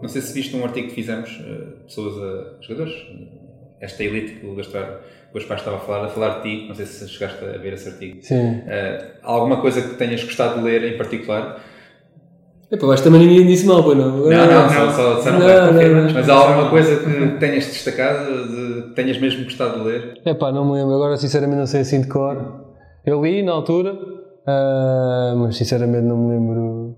[0.00, 3.46] Não sei se viste um artigo que fizemos, eh, pessoas a jogadores, eh,
[3.80, 5.00] esta elite que o Gaspar,
[5.36, 7.74] o Gaspar estava a falar, a falar de ti, não sei se chegaste a ver
[7.74, 8.18] esse artigo.
[8.22, 8.62] Sim.
[8.66, 11.60] Eh, há alguma coisa que tenhas gostado de ler em particular?
[12.70, 14.10] Epá, acho que também ninguém disse mal, pois não?
[14.16, 16.00] Não, não, só, só disseram Não, não, confirma.
[16.02, 16.12] não.
[16.14, 20.20] Mas há alguma coisa que tenhas destacado, de, que tenhas mesmo gostado de ler?
[20.24, 22.64] Epá, não me lembro, agora sinceramente não sei assim de cor.
[23.04, 23.96] Eu li na altura,
[24.46, 26.96] ah, mas sinceramente não me lembro.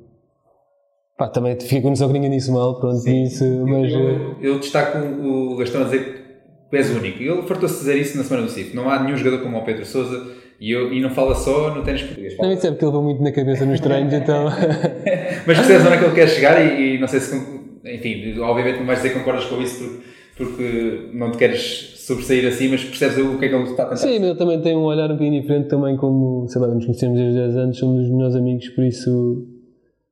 [1.19, 3.93] Pá, também fico com noção que ninguém disse mal, pronto, isso, mas.
[3.93, 6.28] eh, Eu, eu destaco o Gastão a dizer que
[6.77, 7.23] és único.
[7.23, 8.75] E ele fartou-se dizer isso na semana do CIF.
[8.75, 10.27] Não há nenhum jogador como o Pedro Sousa
[10.61, 12.37] e, eu, e não fala só no ténis português.
[12.39, 14.47] Não, isso é porque ele levou muito na cabeça nos treinos, então.
[15.47, 17.37] Mas percebes onde é que ele quer chegar e, e não sei se.
[17.85, 20.03] Enfim, obviamente não vais dizer que concordas com isso porque,
[20.37, 23.87] porque não te queres sobressair assim, mas percebes o que é que ele está a
[23.87, 23.97] tentar.
[23.97, 26.85] Sim, mas ele também tem um olhar um bocadinho diferente, também como, sei lá, nos
[26.85, 29.47] conhecemos desde 10 anos, somos os melhores amigos, por isso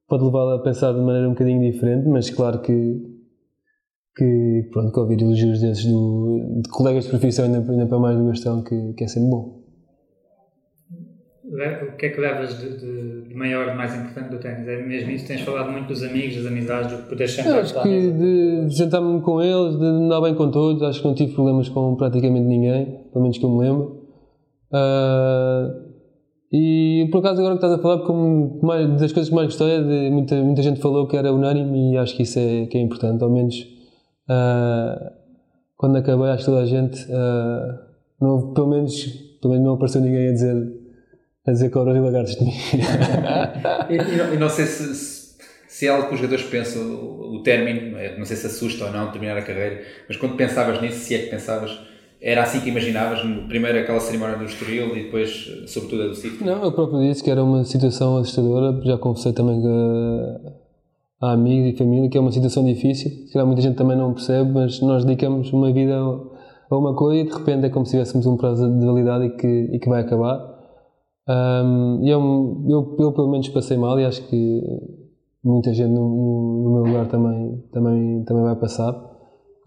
[0.07, 2.97] pode levá-lo a pensar de maneira um bocadinho diferente, mas claro que,
[4.17, 8.17] que pronto, que ouvir elogios desses do, de colegas de profissão, ainda, ainda para mais
[8.17, 9.67] do Gastão, que, que é sempre bom.
[11.49, 14.67] O que é que levas de, de, de maior, de mais importante do ténis?
[14.67, 15.29] É mesmo isso?
[15.29, 19.21] Tens falado muito dos amigos, das amizades, do poder sentar acho que de, de jantar-me
[19.21, 22.47] com eles, de me dar bem com todos, acho que não tive problemas com praticamente
[22.47, 24.03] ninguém, pelo menos que eu me lembro.
[24.73, 25.73] Ah,
[26.53, 29.77] e por acaso agora que estás a falar, como mais, das coisas que mais gostei
[29.77, 32.77] é de muita, muita gente falou que era unânime e acho que isso é, que
[32.77, 33.76] é importante, ao menos
[34.29, 35.13] ah,
[35.77, 37.87] quando acabei acho que toda a gente, ah,
[38.21, 39.05] não, pelo, menos,
[39.41, 40.87] pelo menos não apareceu ninguém a dizer
[41.47, 42.53] a dizer cobras e lagartos de mim.
[43.89, 45.37] E, e não, sei se, se,
[45.69, 48.87] se é algo que os jogadores pensam, o, o término, é, não sei se assusta
[48.87, 51.79] ou não terminar a carreira, mas quando pensavas nisso, se é que pensavas,
[52.21, 56.43] era assim que imaginavas, primeiro aquela cerimónia do Estoril e depois, sobretudo, a do CIF?
[56.43, 60.66] Não, eu próprio disse que era uma situação assustadora, já conversei também com
[61.21, 63.11] a, amigos e família, que é uma situação difícil.
[63.27, 67.23] Se calhar muita gente também não percebe, mas nós dedicamos uma vida a, uma coisa
[67.23, 69.89] e de repente é como se tivéssemos um prazo de validade e que, e que
[69.89, 70.55] vai acabar.
[71.29, 74.63] Ahm, e eu, eu, eu pelo menos passei mal e acho que
[75.43, 78.95] muita gente no, no, no meu lugar também, também, também vai passar.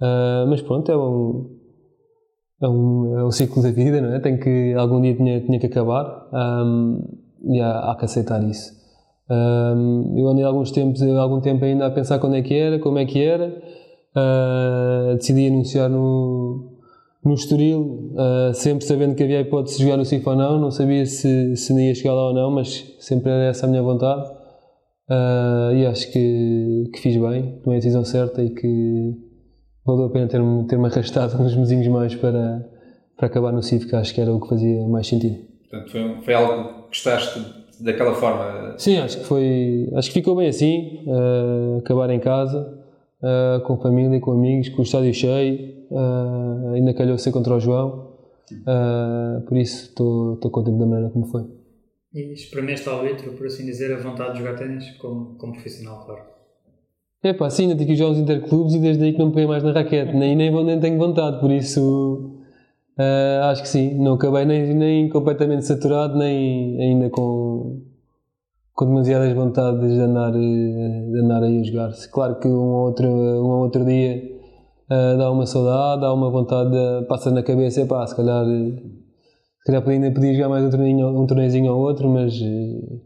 [0.01, 1.49] Ah, mas pronto, é um,
[2.61, 4.19] é um, é um ciclo da vida, não é?
[4.19, 6.99] Tem que, algum dia tinha, tinha que acabar ahm,
[7.43, 8.78] e há, há que aceitar isso.
[9.29, 12.97] Ahm, eu andei alguns tempos, algum tempo ainda a pensar quando é que era, como
[12.97, 13.61] é que era.
[14.15, 16.77] Ah, decidi anunciar no,
[17.23, 20.59] no Estoril, ah, sempre sabendo que havia a hipótese de jogar no CIF ou não.
[20.59, 23.69] Não sabia se, se não ia chegar lá ou não, mas sempre era essa a
[23.69, 24.29] minha vontade.
[25.09, 29.13] Ah, e acho que, que fiz bem, tomei a decisão certa e que
[29.85, 32.67] valeu a pena ter-me ter arrastado uns mesinhos mais para,
[33.17, 35.37] para acabar no CIF, que acho que era o que fazia mais sentido.
[35.69, 37.39] Portanto, foi, um- foi algo que gostaste
[37.79, 38.75] daquela forma.
[38.77, 42.79] Sim, acho que foi, acho que ficou bem assim, eh, acabar em casa,
[43.21, 47.59] eh, com família, com amigos, com o estádio cheio, eh, ainda calhou ser contra o
[47.59, 48.09] João,
[49.47, 51.45] por isso estou contente da maneira como foi.
[52.13, 56.03] E espremeste ao litro, por assim dizer, a vontade de jogar ténis como, como profissional,
[56.05, 56.21] claro.
[57.21, 59.33] É pá, sim, ainda tive que jogar uns interclubes e desde aí que não me
[59.33, 62.38] peguei mais na raquete, nem, nem, nem tenho vontade, por isso
[62.99, 67.81] eh, acho que sim, não acabei nem, nem completamente saturado, nem ainda com,
[68.73, 71.91] com demasiadas vontades de andar, eh, de andar aí a jogar.
[72.11, 74.39] Claro que um ou outro, um ou outro dia
[74.89, 78.81] eh, dá uma saudade, dá uma vontade, de, passa na cabeça, pá, se calhar eh,
[79.59, 83.01] Se calhar ainda podia jogar mais um torneio, um torneizinho ou outro, mas uh,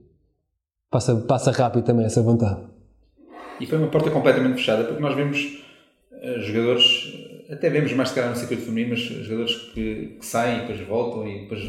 [0.90, 2.62] passa, passa rápido também essa vontade.
[3.60, 5.62] E foi uma porta completamente fechada, porque nós vimos
[6.14, 6.84] uh, jogadores,
[7.54, 10.88] até vemos mais se calhar no circuito feminino, mas jogadores que, que, saem e depois
[10.88, 11.62] voltam e depois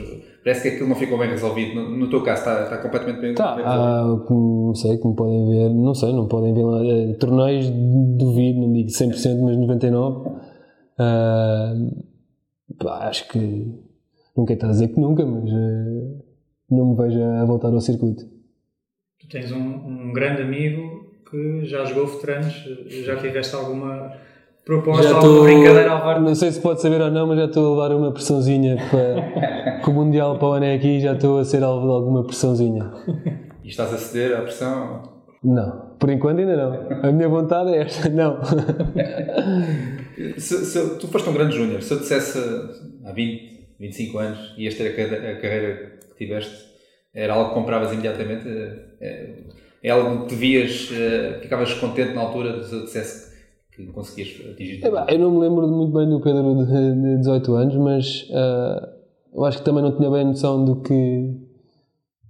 [0.42, 1.75] parece que aquilo não ficou bem resolvido.
[1.75, 4.25] No, no teu caso está, está completamente bem, tá, bem resolvido.
[4.25, 8.61] Ah, não sei, como podem ver, não sei, não podem ver lá, eh, torneios, duvido,
[8.61, 10.44] não digo 100%, mas 99%.
[10.97, 12.05] Uh,
[12.79, 13.75] pá, acho que
[14.37, 16.25] nunca está a dizer que nunca, mas uh,
[16.70, 18.25] não me vejo a voltar ao circuito.
[19.20, 22.55] Tu tens um, um grande amigo que já jogou veteranos,
[22.88, 24.12] já tiveste alguma
[24.64, 26.20] proposta, já alguma brincadeira ao VAR?
[26.20, 29.81] Não sei se pode saber ou não, mas já estou a levar uma pressãozinha para,
[29.85, 32.24] com o Mundial para o ano é aqui, já estou a ser alvo de alguma
[32.24, 32.90] pressãozinha.
[33.62, 35.14] E estás a ceder à pressão?
[35.42, 37.09] Não, por enquanto ainda não.
[37.09, 38.38] A minha vontade é esta, não.
[40.38, 42.38] se, se, tu foste um grande júnior, se eu dissesse
[43.05, 46.64] há 20, 25 anos, ias ter a, a carreira que tiveste,
[47.14, 48.48] era algo que compravas imediatamente?
[49.00, 49.35] É,
[49.85, 53.34] é algo que vias, eh, ficavas contente na altura se eu dissesse que
[53.93, 54.81] conseguias atingir?
[54.85, 58.87] Eu não me lembro muito bem do Pedro de, de 18 anos, mas uh,
[59.35, 61.41] eu acho que também não tinha bem noção do que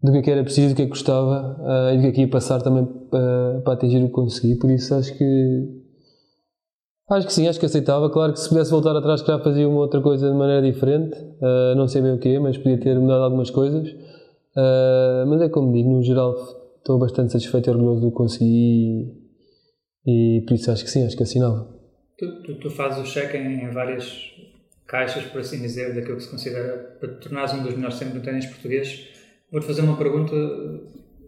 [0.03, 2.09] do que, é que era preciso, do que é que gostava uh, e do que
[2.09, 4.57] é que ia passar também para, para atingir o que consegui.
[4.57, 5.85] Por isso acho que
[7.11, 8.09] Acho que sim, acho que aceitava.
[8.09, 11.15] Claro que se pudesse voltar atrás, já fazia uma outra coisa de maneira diferente.
[11.19, 13.91] Uh, não sei bem o quê, mas podia ter mudado algumas coisas.
[14.57, 16.35] Uh, mas é como digo, no geral
[16.79, 19.24] estou bastante satisfeito e orgulhoso do que consegui
[20.07, 21.69] e, por isso acho que sim, acho que assinava.
[22.19, 24.33] Tu, tu, tu fazes o cheque em, em, várias
[24.87, 28.19] caixas, por assim dizer, daquilo que se considera para te tornares um dos melhores sempre
[28.19, 29.09] no ténis português.
[29.51, 30.35] Vou-te fazer uma pergunta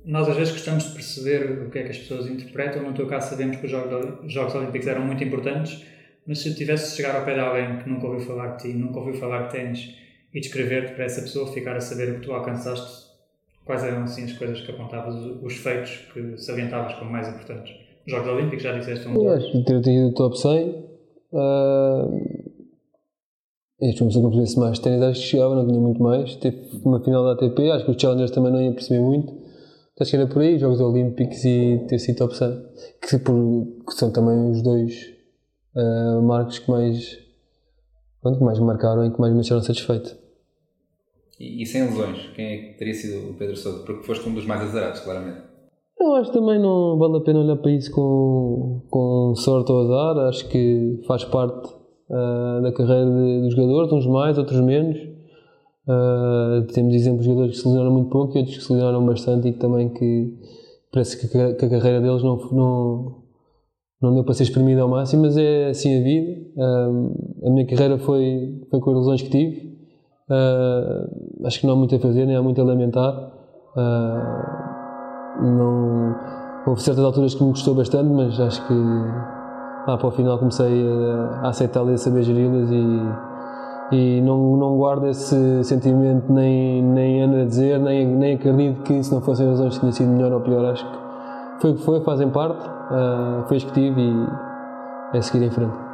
[0.06, 2.80] nós às vezes gostamos de perceber o que é que as pessoas interpretam.
[2.82, 5.84] No teu caso, sabemos que os Jogos, Jogos Olímpicos eram muito importantes,
[6.24, 8.68] mas se tivesse de chegar ao pé de alguém que nunca ouviu falar de ti,
[8.72, 9.96] nunca ouviu falar de ténis
[10.32, 13.06] e descrever-te para essa pessoa, ficar a saber o que tu alcançaste,
[13.64, 17.74] quais eram assim as coisas que apontavas, os feitos que salientavas como mais importantes?
[18.06, 19.14] Os Jogos Olímpicos, já disseste um.
[19.14, 20.68] Eu acho que ter tido o top 100.
[21.32, 22.56] Uh...
[23.78, 26.34] Este foi um que mais ténis, acho que chegava, não tinha muito mais.
[26.36, 29.46] Teve uma final da ATP, acho que os Challengers também não ia perceber muito
[29.98, 32.66] Acho que era por aí, Jogos Olímpicos e ter sido top 100,
[33.00, 35.14] que, por, que são também os dois
[35.74, 37.18] uh, marcos que mais,
[38.20, 40.14] pronto, que mais me marcaram e que mais me deixaram satisfeito.
[41.40, 43.84] E, e, sem lesões, quem é que teria sido o Pedro Sousa?
[43.84, 45.45] Porque foste um dos mais azarados, claramente.
[45.98, 49.80] Eu acho que também não vale a pena olhar para isso com, com sorte ou
[49.80, 51.68] azar, acho que faz parte
[52.10, 53.06] uh, da carreira
[53.40, 55.16] dos jogadores, uns mais, outros menos
[55.86, 59.06] Uh, temos exemplos de jogadores que se lesionaram muito pouco e outros que se lesionaram
[59.06, 60.36] bastante e que também que
[60.92, 63.22] parece que a, que a carreira deles não, não,
[64.02, 66.40] não deu para ser exprimida ao máximo, mas é assim a vida.
[66.56, 69.76] Uh, a minha carreira foi, foi com as lesões que tive.
[71.44, 73.32] Acho que não há muito a fazer, nem há muito a lamentar.
[75.40, 76.14] Não,
[76.66, 78.74] houve certas alturas que me gostou bastante, mas acho que
[79.86, 83.36] lá para o final comecei a, aceitá-las e a saber geri-las e
[83.90, 89.02] e não, não guardo esse sentimento, nem, nem ando a dizer, nem, nem acredito que
[89.02, 90.64] se não fossem razões tinha sido melhor ou pior.
[90.64, 90.98] Acho que
[91.60, 95.50] foi o que foi, fazem parte, uh, foi as que tive e é seguir em
[95.50, 95.85] frente.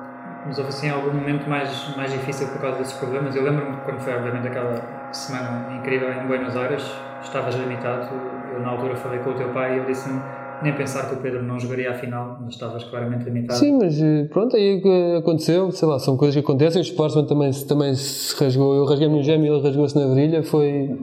[0.47, 3.35] Houve assim algum momento mais, mais difícil por causa desses problemas?
[3.37, 6.83] Eu lembro-me quando foi, obviamente, aquela semana incrível em Buenos Aires,
[7.23, 8.09] estavas limitado.
[8.53, 10.21] Eu, na altura, falei com o teu pai e ele disse-me
[10.63, 13.59] nem pensar que o Pedro não jogaria a final, mas estavas claramente limitado.
[13.59, 14.83] Sim, mas eh, pronto, aí
[15.19, 16.81] aconteceu, sei lá, são coisas que acontecem.
[16.81, 20.99] O Sportsman também, também se rasgou, eu rasguei-me no gêmeo ele rasgou-se na virilha, foi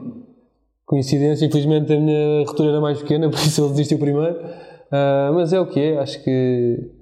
[0.84, 1.46] coincidência.
[1.46, 4.36] Infelizmente a minha ruptura era mais pequena, por isso ele desistiu primeiro.
[4.36, 6.99] Uh, mas é o que é, acho que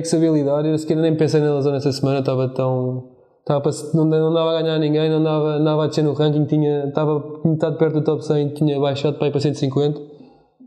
[0.00, 0.64] lidar.
[0.64, 3.10] Eu sequer nem pensei na lesão nessa semana, estava tão.
[3.40, 6.46] Estava não, não dava a ganhar ninguém, não dava, não dava a descer no ranking,
[6.46, 10.14] tinha, estava metade perto do top 100, tinha baixado para ir para 150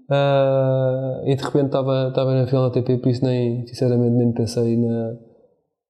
[0.09, 4.31] Uh, e de repente estava, estava na final da ATP, por isso nem, sinceramente nem
[4.31, 5.17] pensei na,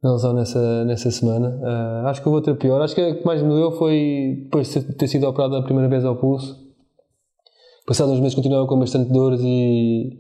[0.01, 1.49] na lesão nessa, nessa semana.
[1.61, 2.81] Uh, acho que houve outra pior.
[2.81, 5.87] Acho que o que mais me doeu foi depois de ter sido operado a primeira
[5.87, 6.57] vez ao pulso.
[7.85, 10.19] Passados uns meses continuava com bastante dores e,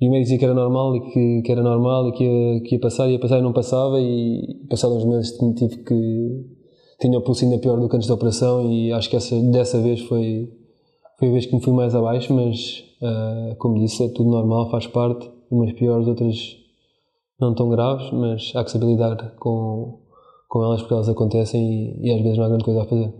[0.00, 2.60] e o médico dizia que era normal e que, que era normal e que ia,
[2.62, 4.00] que ia passar, ia passar e não passava.
[4.00, 6.44] E passados uns meses tive que.
[7.00, 9.80] tinha o pulso ainda pior do que antes da operação e acho que essa, dessa
[9.80, 10.52] vez foi,
[11.18, 14.70] foi a vez que me fui mais abaixo, mas Uh, como disse, é tudo normal,
[14.70, 16.56] faz parte, umas piores, outras
[17.40, 20.00] não tão graves, mas há que saber lidar com,
[20.48, 23.14] com elas porque elas acontecem e, e às vezes não há grande coisa a fazer.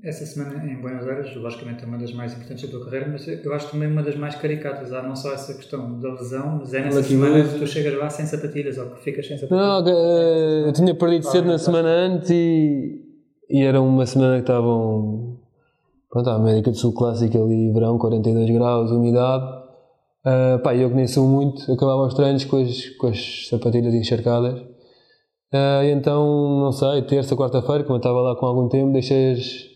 [0.00, 3.26] Essa semana em Buenos Aires, logicamente, é uma das mais importantes da tua carreira, mas
[3.26, 4.92] eu acho também uma das mais caricatas.
[4.92, 8.08] Há não só essa questão da lesão, mas é nessa semana que tu chegas lá
[8.08, 9.84] sem sapatilhas ou que ficas sem sapatilhas.
[9.84, 13.00] Não, eh, eu tinha perdido cedo na semana antes e,
[13.50, 15.38] e era uma semana que estavam.
[16.08, 19.62] Pronto, a América do Sul clássica ali, verão, 42 graus, umidade.
[20.24, 23.92] Uh, pá, eu que nem sou muito, acabava os treinos com as, com as sapatilhas
[23.92, 24.60] encharcadas.
[25.52, 29.71] Uh, então, não sei, terça, quarta-feira, como eu estava lá com algum tempo, deixei as.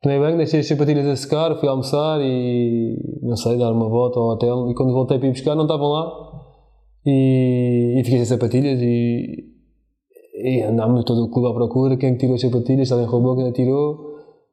[0.00, 3.18] Tomei bem, deixei as sapatilhas a secar, fui almoçar e.
[3.22, 4.70] não sei, dar uma volta ao hotel.
[4.70, 6.12] E quando voltei para ir buscar, não estavam lá.
[7.04, 9.44] E, e fiquei sem sapatilhas e.
[10.34, 11.96] e andámos todo o clube à procura.
[11.96, 14.06] Quem tirou as sapatilhas, alguém roubou, quem tirou.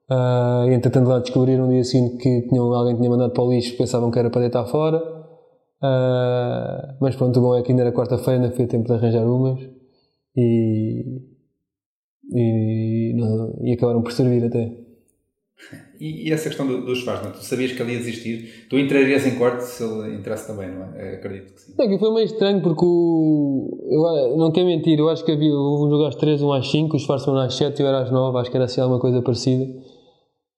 [0.09, 3.77] Uh, entretanto, lá descobriram no dia seguinte que tinham, alguém tinha mandado para o lixo,
[3.77, 4.97] pensavam que era para deitar fora.
[4.97, 9.25] Uh, mas pronto, o bom é que ainda era quarta-feira, ainda foi tempo de arranjar
[9.25, 9.59] umas
[10.35, 11.21] e,
[12.33, 14.84] e, não, e acabaram por servir até.
[15.99, 18.67] E, e essa questão do, dos Schwarzman, tu sabias que ele ia existir?
[18.69, 21.15] Tu entrarias em corte se ele entrasse também, não é?
[21.15, 21.73] Acredito que sim.
[21.79, 23.79] É que foi meio estranho porque o,
[24.31, 26.69] eu não quero mentir, eu acho que havia houve um jogo às 3, um às
[26.69, 28.99] 5, o Schwarzman às 7 e eu era às 9, acho que era assim alguma
[28.99, 29.65] coisa parecida.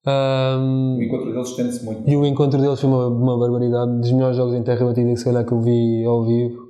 [0.08, 2.10] Um, o encontro deles estende-se muito.
[2.10, 5.18] E o encontro deles foi uma, uma barbaridade, dos melhores jogos em terra batida que
[5.18, 6.68] se calhar que eu vi ao vivo.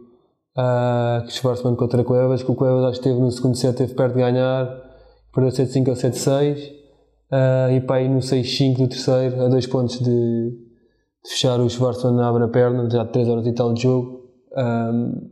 [0.58, 3.94] Uh, que Schwarzman contra Cuevas, que o Cuevas acho que esteve no segundo set, esteve
[3.94, 4.68] perto de ganhar,
[5.32, 6.78] perdeu 7-5 ou 7-6.
[7.32, 11.70] Uh, e para aí no 6-5 do terceiro, a dois pontos de, de fechar o
[11.70, 14.30] Schwarzman abre a perna, já de 3 horas e tal de jogo.
[14.56, 15.30] Um,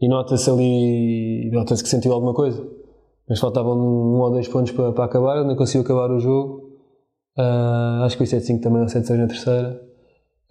[0.00, 2.64] e nota-se ali, nota-se que sentiu alguma coisa.
[3.28, 6.62] Mas faltavam um, ou dois pontos para, para acabar, não conseguiu acabar o jogo.
[7.36, 9.80] Uh, acho que foi 7-5 também ou 7-6 na terceira.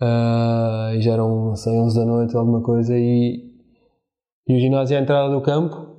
[0.01, 2.97] Uh, e já eram, não sei, 11 da noite alguma coisa.
[2.97, 3.49] E,
[4.47, 5.93] e o ginásio à entrada do campo.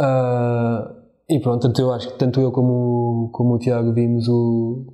[0.00, 0.95] Uh,
[1.28, 4.86] e pronto, tanto eu acho que tanto eu como, como o Tiago vimos o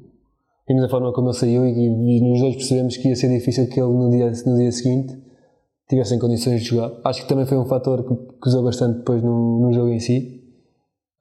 [0.66, 3.68] vimos a forma como ele saiu e, e nos dois percebemos que ia ser difícil
[3.68, 5.22] que ele no dia, no dia seguinte
[5.88, 6.92] tivesse em condições de jogar.
[7.04, 10.00] Acho que também foi um fator que, que usou bastante depois no, no jogo em
[10.00, 10.40] si.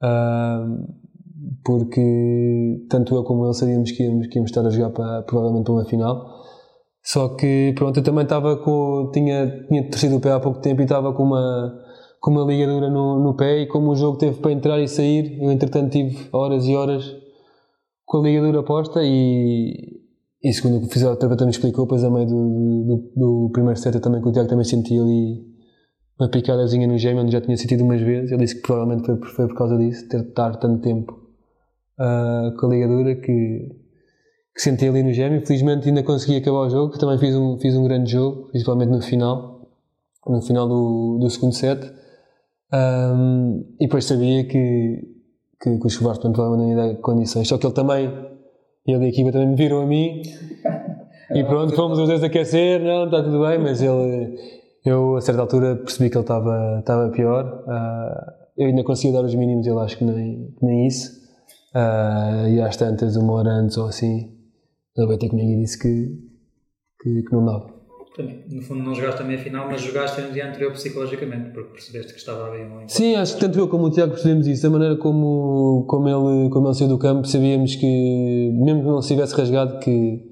[0.02, 1.02] Uh,
[1.64, 5.64] porque tanto eu como ele sabíamos que íamos, que íamos estar a jogar para, provavelmente
[5.64, 6.42] para uma final.
[7.04, 9.10] Só que pronto, eu também estava com.
[9.12, 11.81] tinha, tinha torcido o pé há pouco tempo e estava com uma
[12.22, 15.42] com uma ligadura no, no pé e como o jogo teve para entrar e sair,
[15.42, 17.16] eu entretanto tive horas e horas
[18.04, 20.00] com a ligadura posta e,
[20.40, 24.00] e segundo o fisioterapeuta me explicou, depois a meio do, do, do primeiro set eu
[24.00, 25.44] também, que o Tiago também senti ali
[26.16, 29.16] uma picadazinha no gêmeo, onde já tinha sentido umas vezes, ele disse que provavelmente foi,
[29.16, 31.12] foi por causa disso, ter de estar tanto tempo
[31.98, 33.68] uh, com a ligadura que,
[34.54, 37.74] que senti ali no gêmeo, felizmente ainda consegui acabar o jogo, também fiz um, fiz
[37.74, 39.68] um grande jogo, principalmente no final,
[40.24, 42.00] no final do, do segundo set,
[42.72, 45.02] um, e depois sabia que,
[45.60, 47.46] que, que o não ia dar condições.
[47.46, 48.10] Só que ele também,
[48.86, 50.22] ele da equipa também me viram a mim.
[51.34, 52.80] e pronto, fomos os dois aquecer.
[52.80, 54.38] Não, está tudo bem, mas ele,
[54.84, 57.64] eu a certa altura percebi que ele estava, estava pior.
[57.66, 61.20] Uh, eu ainda conseguia dar os mínimos, ele acho que nem, nem isso.
[61.74, 64.30] Uh, e às tantas, uma hora antes ou assim,
[64.96, 66.18] ele veio ter comigo e disse que,
[67.00, 67.81] que, que não dava
[68.14, 71.72] também, no fundo, não jogaste a meia final, mas jogaste no dia anterior psicologicamente, porque
[71.72, 72.92] percebeste que estava bem muito.
[72.92, 74.62] Sim, acho que tanto eu como o Tiago percebemos isso.
[74.62, 79.00] Da maneira como, como, ele, como ele saiu do campo, sabíamos que, mesmo que não
[79.00, 80.22] se tivesse rasgado, que,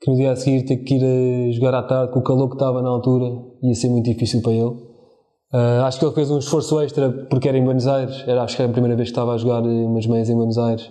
[0.00, 2.48] que no dia a seguir ter que ir a jogar à tarde, com o calor
[2.48, 3.26] que estava na altura,
[3.64, 4.88] ia ser muito difícil para ele.
[5.52, 8.54] Uh, acho que ele fez um esforço extra porque era em Buenos Aires, era, acho
[8.54, 10.88] que era a primeira vez que estava a jogar umas meias em Buenos Aires.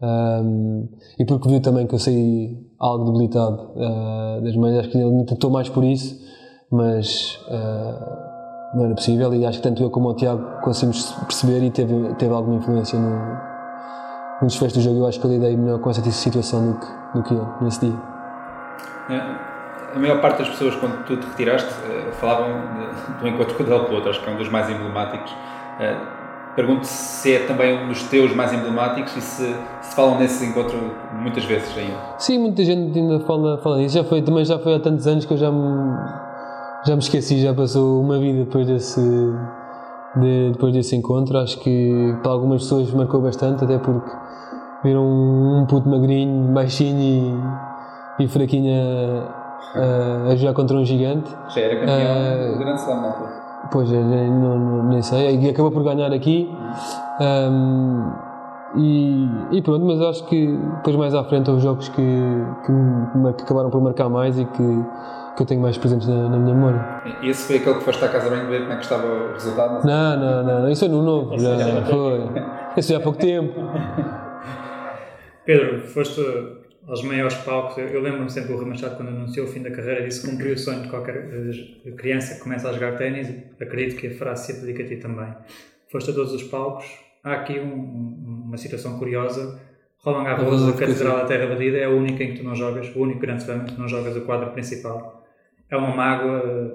[0.00, 4.98] Um, e porque viu também que eu saí algo debilitado uh, das mães, acho que
[4.98, 6.18] ele tentou mais por isso,
[6.70, 9.34] mas uh, não era possível.
[9.34, 12.98] E acho que tanto eu como o Tiago conseguimos perceber e teve, teve alguma influência
[12.98, 13.36] no,
[14.40, 15.00] no desfecho do jogo.
[15.00, 17.80] Eu acho que eu lidei melhor com essa situação do que, do que ele nesse
[17.80, 17.98] dia.
[19.10, 19.50] É.
[19.94, 23.64] A maior parte das pessoas, quando tu te retiraste, eh, falavam de, do encontro com
[23.64, 25.34] o Del Potro, acho que é um dos mais emblemáticos
[26.60, 30.76] Pergunto se é também um dos teus mais emblemáticos e se, se falam nesse encontro
[31.14, 31.96] muitas vezes ainda.
[32.18, 33.94] Sim, muita gente ainda fala, fala nisso.
[33.96, 35.96] Já foi, também já foi há tantos anos que eu já me,
[36.84, 41.38] já me esqueci, já passou uma vida depois desse, de, depois desse encontro.
[41.38, 44.10] Acho que para algumas pessoas marcou bastante, até porque
[44.84, 47.40] viram um, um puto magrinho, baixinho
[48.18, 48.70] e, e fraquinho
[49.76, 51.34] a, a, jogar contra um gigante.
[51.54, 53.49] Já era campeão uh, do Grande Slam na altura.
[53.70, 55.38] Pois, não, não, nem sei.
[55.38, 56.50] E acabou por ganhar aqui.
[57.20, 58.12] Um,
[58.76, 60.46] e, e, pronto, mas acho que
[60.76, 62.02] depois mais à frente houve jogos que,
[62.64, 62.72] que,
[63.36, 64.84] que acabaram por marcar mais e que,
[65.36, 67.02] que eu tenho mais presentes na, na, minha memória.
[67.20, 69.32] E esse foi aquele que foste à casa bem ver como é que estava o
[69.32, 69.84] resultado?
[69.84, 70.70] Não, não, não, não.
[70.70, 72.30] isso é no novo, já foi.
[72.76, 73.52] Isso já há pouco tempo.
[75.44, 76.20] Pedro, foste
[76.86, 77.78] aos maiores palcos.
[77.78, 80.28] Eu, eu lembro-me sempre o Rui Machado, quando anunciou o fim da carreira, disse que
[80.30, 83.28] cumpriu o sonho de qualquer eh, criança que começa a jogar ténis.
[83.60, 85.28] Acredito que a frase se aplica a ti também.
[85.90, 86.86] Foste a todos os palcos.
[87.24, 89.60] há aqui um, uma situação curiosa.
[90.02, 92.90] Roland Garros, a Catedral da Terra Batida, é a única em que tu não jogas,
[92.96, 95.26] o único grande slam que tu não jogas o quadro principal.
[95.70, 96.72] É uma mágoa,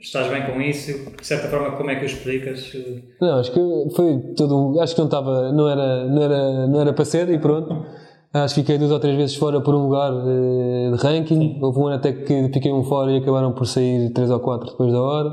[0.00, 1.10] estás bem com isso?
[1.10, 2.72] De certa forma, como é que o explicas?
[3.20, 3.60] Não, acho que
[3.94, 4.80] foi todo um.
[4.80, 5.52] Acho que não estava.
[5.52, 7.86] Não era, não era, não era para ser e pronto.
[8.34, 11.38] Acho que fiquei duas ou três vezes fora por um lugar eh, de ranking.
[11.38, 11.58] Sim.
[11.62, 14.70] Houve um ano até que fiquei um fora e acabaram por sair três ou quatro
[14.70, 15.30] depois da hora.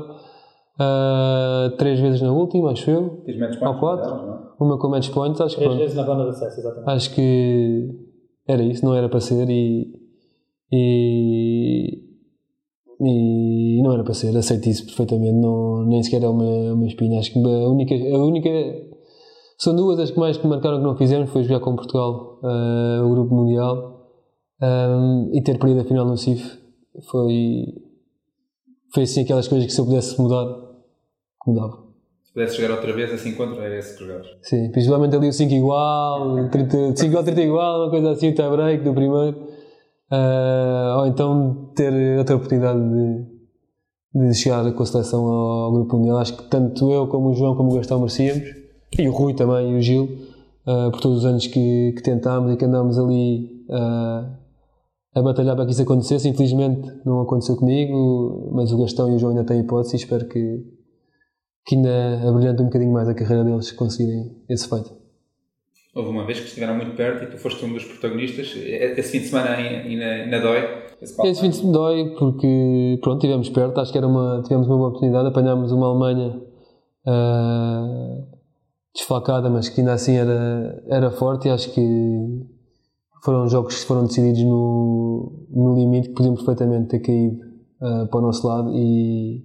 [0.74, 3.22] Uh, três vezes na última, acho eu.
[3.26, 3.74] Tens match points?
[3.74, 4.08] Ou quatro.
[4.08, 4.34] Não?
[4.34, 4.38] É?
[4.60, 5.64] Uma com match points, acho que.
[5.64, 6.90] Três vezes na banda de acesso, exatamente.
[6.90, 7.88] Acho que
[8.46, 10.00] era isso, não era para ser e.
[10.70, 12.02] E,
[13.00, 17.18] e não era para ser, aceito isso perfeitamente, não, nem sequer é uma, uma espinha.
[17.18, 18.48] Acho que a única, a única
[19.62, 23.06] são duas as que mais que marcaram que não fizemos, foi jogar com Portugal, uh,
[23.06, 24.10] o Grupo Mundial,
[24.60, 26.58] um, e ter perdido a final no CIF.
[27.08, 27.66] Foi,
[28.92, 30.52] foi assim aquelas coisas que se eu pudesse mudar,
[31.46, 31.78] mudava.
[32.24, 34.26] Se pudesse jogar outra vez, esse encontro era esse que jogavas?
[34.42, 38.34] Sim, principalmente ali o 5 igual, 30, 5 igual, 30 igual, uma coisa assim, o
[38.34, 39.46] tie break do primeiro.
[40.10, 45.98] Uh, ou então ter outra oportunidade de, de chegar com a seleção ao, ao Grupo
[45.98, 46.18] Mundial.
[46.18, 48.61] Acho que tanto eu como o João como o Gastão merecíamos
[48.98, 50.04] e o Rui também, e o Gil,
[50.66, 54.42] uh, por todos os anos que, que tentámos e que andámos ali uh,
[55.14, 56.28] a batalhar para que isso acontecesse.
[56.28, 60.26] Infelizmente não aconteceu comigo, mas o Gastão e o João ainda têm hipótese e espero
[60.26, 60.64] que,
[61.66, 65.02] que ainda abrilhante um bocadinho mais a carreira deles conseguirem esse feito.
[65.94, 68.54] Houve uma vez que estiveram muito perto e tu foste um dos protagonistas.
[68.56, 70.60] Esse fim de semana ainda, ainda dói?
[71.02, 73.78] Esse, esse fim de semana dói porque, pronto, estivemos perto.
[73.78, 75.28] Acho que era uma, tivemos uma boa oportunidade.
[75.28, 76.40] Apanhámos uma Alemanha
[77.06, 78.31] uh,
[78.94, 81.80] desfalcada, mas que ainda assim era, era forte e acho que
[83.22, 87.38] foram jogos que foram decididos no, no limite que podiam perfeitamente ter caído
[87.80, 89.42] uh, para o nosso lado e,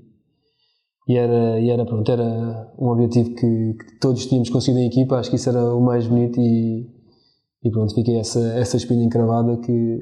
[1.08, 5.18] e, era, e era, pronto, era um objetivo que, que, todos tínhamos conseguido em equipa,
[5.18, 6.90] acho que isso era o mais bonito e,
[7.64, 10.00] e pronto, fiquei essa, essa espinha encravada que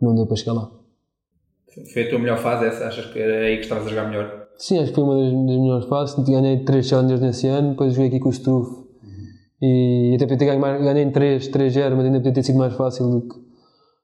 [0.00, 0.70] não deu para chegar lá.
[1.92, 2.86] Foi a tua melhor fase essa?
[2.86, 4.45] Achas que era aí que estavas a jogar melhor?
[4.58, 6.24] Sim, acho que foi uma das, das melhores fases.
[6.24, 8.70] Ganhei 3 challengers nesse ano, depois joguei aqui com o Struff.
[8.70, 8.86] Uhum.
[9.62, 12.58] E até podia ter ganho mais, ganhei em 3, 3-0, mas ainda podia ter sido
[12.58, 13.36] mais fácil do que,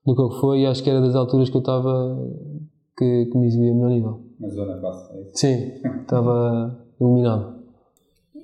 [0.06, 0.60] do que foi.
[0.60, 2.18] E acho que era das alturas que eu estava
[2.96, 4.20] que, que me exibia a melhor nível.
[4.38, 5.30] Na zona fácil, é isso?
[5.34, 5.72] Sim,
[6.02, 7.62] estava iluminado.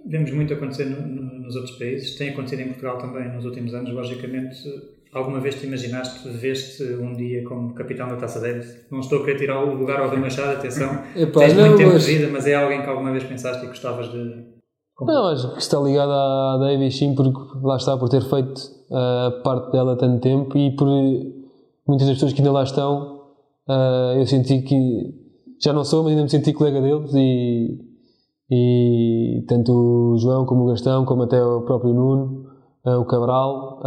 [0.06, 3.74] Vemos muito acontecer no, no, nos outros países, tem acontecido em Portugal também nos últimos
[3.74, 4.56] anos, logicamente
[5.12, 8.86] Alguma vez te imaginaste, veste um dia como capitão da Taça Davis?
[8.90, 11.02] Não estou a querer tirar o lugar ao Rui Machado, atenção.
[11.16, 12.04] Epá, Tens muito tempo mas...
[12.04, 14.58] de vida, mas é alguém que alguma vez pensaste e gostavas de.
[15.00, 19.28] Não, acho que está ligado à Davis, sim, porque lá está, por ter feito a
[19.28, 20.88] uh, parte dela tanto tempo e por
[21.86, 23.22] muitas das pessoas que ainda lá estão,
[23.68, 25.14] uh, eu senti que
[25.62, 27.78] já não sou, mas ainda me senti colega deles e,
[28.50, 32.46] e tanto o João como o Gastão, como até o próprio Nuno,
[32.84, 33.80] uh, o Cabral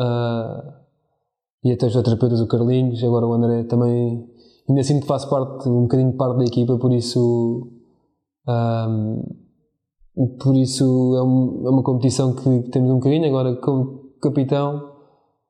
[1.64, 4.28] e até os terapeutas, o Carlinhos, agora o André também.
[4.68, 7.72] Ainda sinto que faço parte, um bocadinho parte da equipa, por isso.
[8.48, 9.24] Um,
[10.40, 13.28] por isso é, um, é, uma competição que temos um bocadinho.
[13.28, 14.92] Agora, como capitão,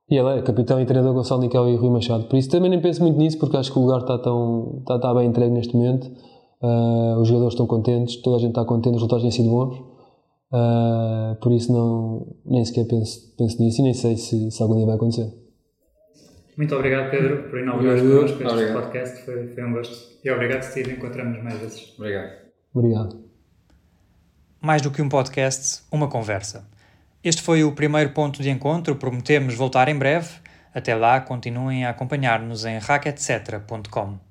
[0.09, 2.26] e ele é capitão e treinador Gonçalo Nical e Rui Machado.
[2.26, 4.97] Por isso também nem penso muito nisso, porque acho que o lugar está, tão, está,
[4.97, 6.12] está bem entregue neste momento.
[6.62, 9.80] Uh, os jogadores estão contentes, toda a gente está contente, os resultados têm sido bons.
[10.53, 14.76] Uh, por isso não, nem sequer penso, penso nisso e nem sei se, se algum
[14.76, 15.41] dia vai acontecer.
[16.58, 18.74] Muito obrigado, Pedro, por inaugurares connosco este obrigado.
[18.74, 19.26] podcast.
[19.26, 20.20] Foi, foi um gosto.
[20.24, 20.91] E obrigado, Steve.
[20.91, 21.93] Encontramos mais vezes.
[21.97, 22.32] Obrigado.
[22.74, 23.26] Obrigado.
[24.60, 26.70] Mais do que um podcast, uma conversa.
[27.24, 28.95] Este foi o primeiro ponto de encontro.
[28.95, 30.30] Prometemos voltar em breve.
[30.74, 34.31] Até lá, continuem a acompanhar-nos em racketcetra.com.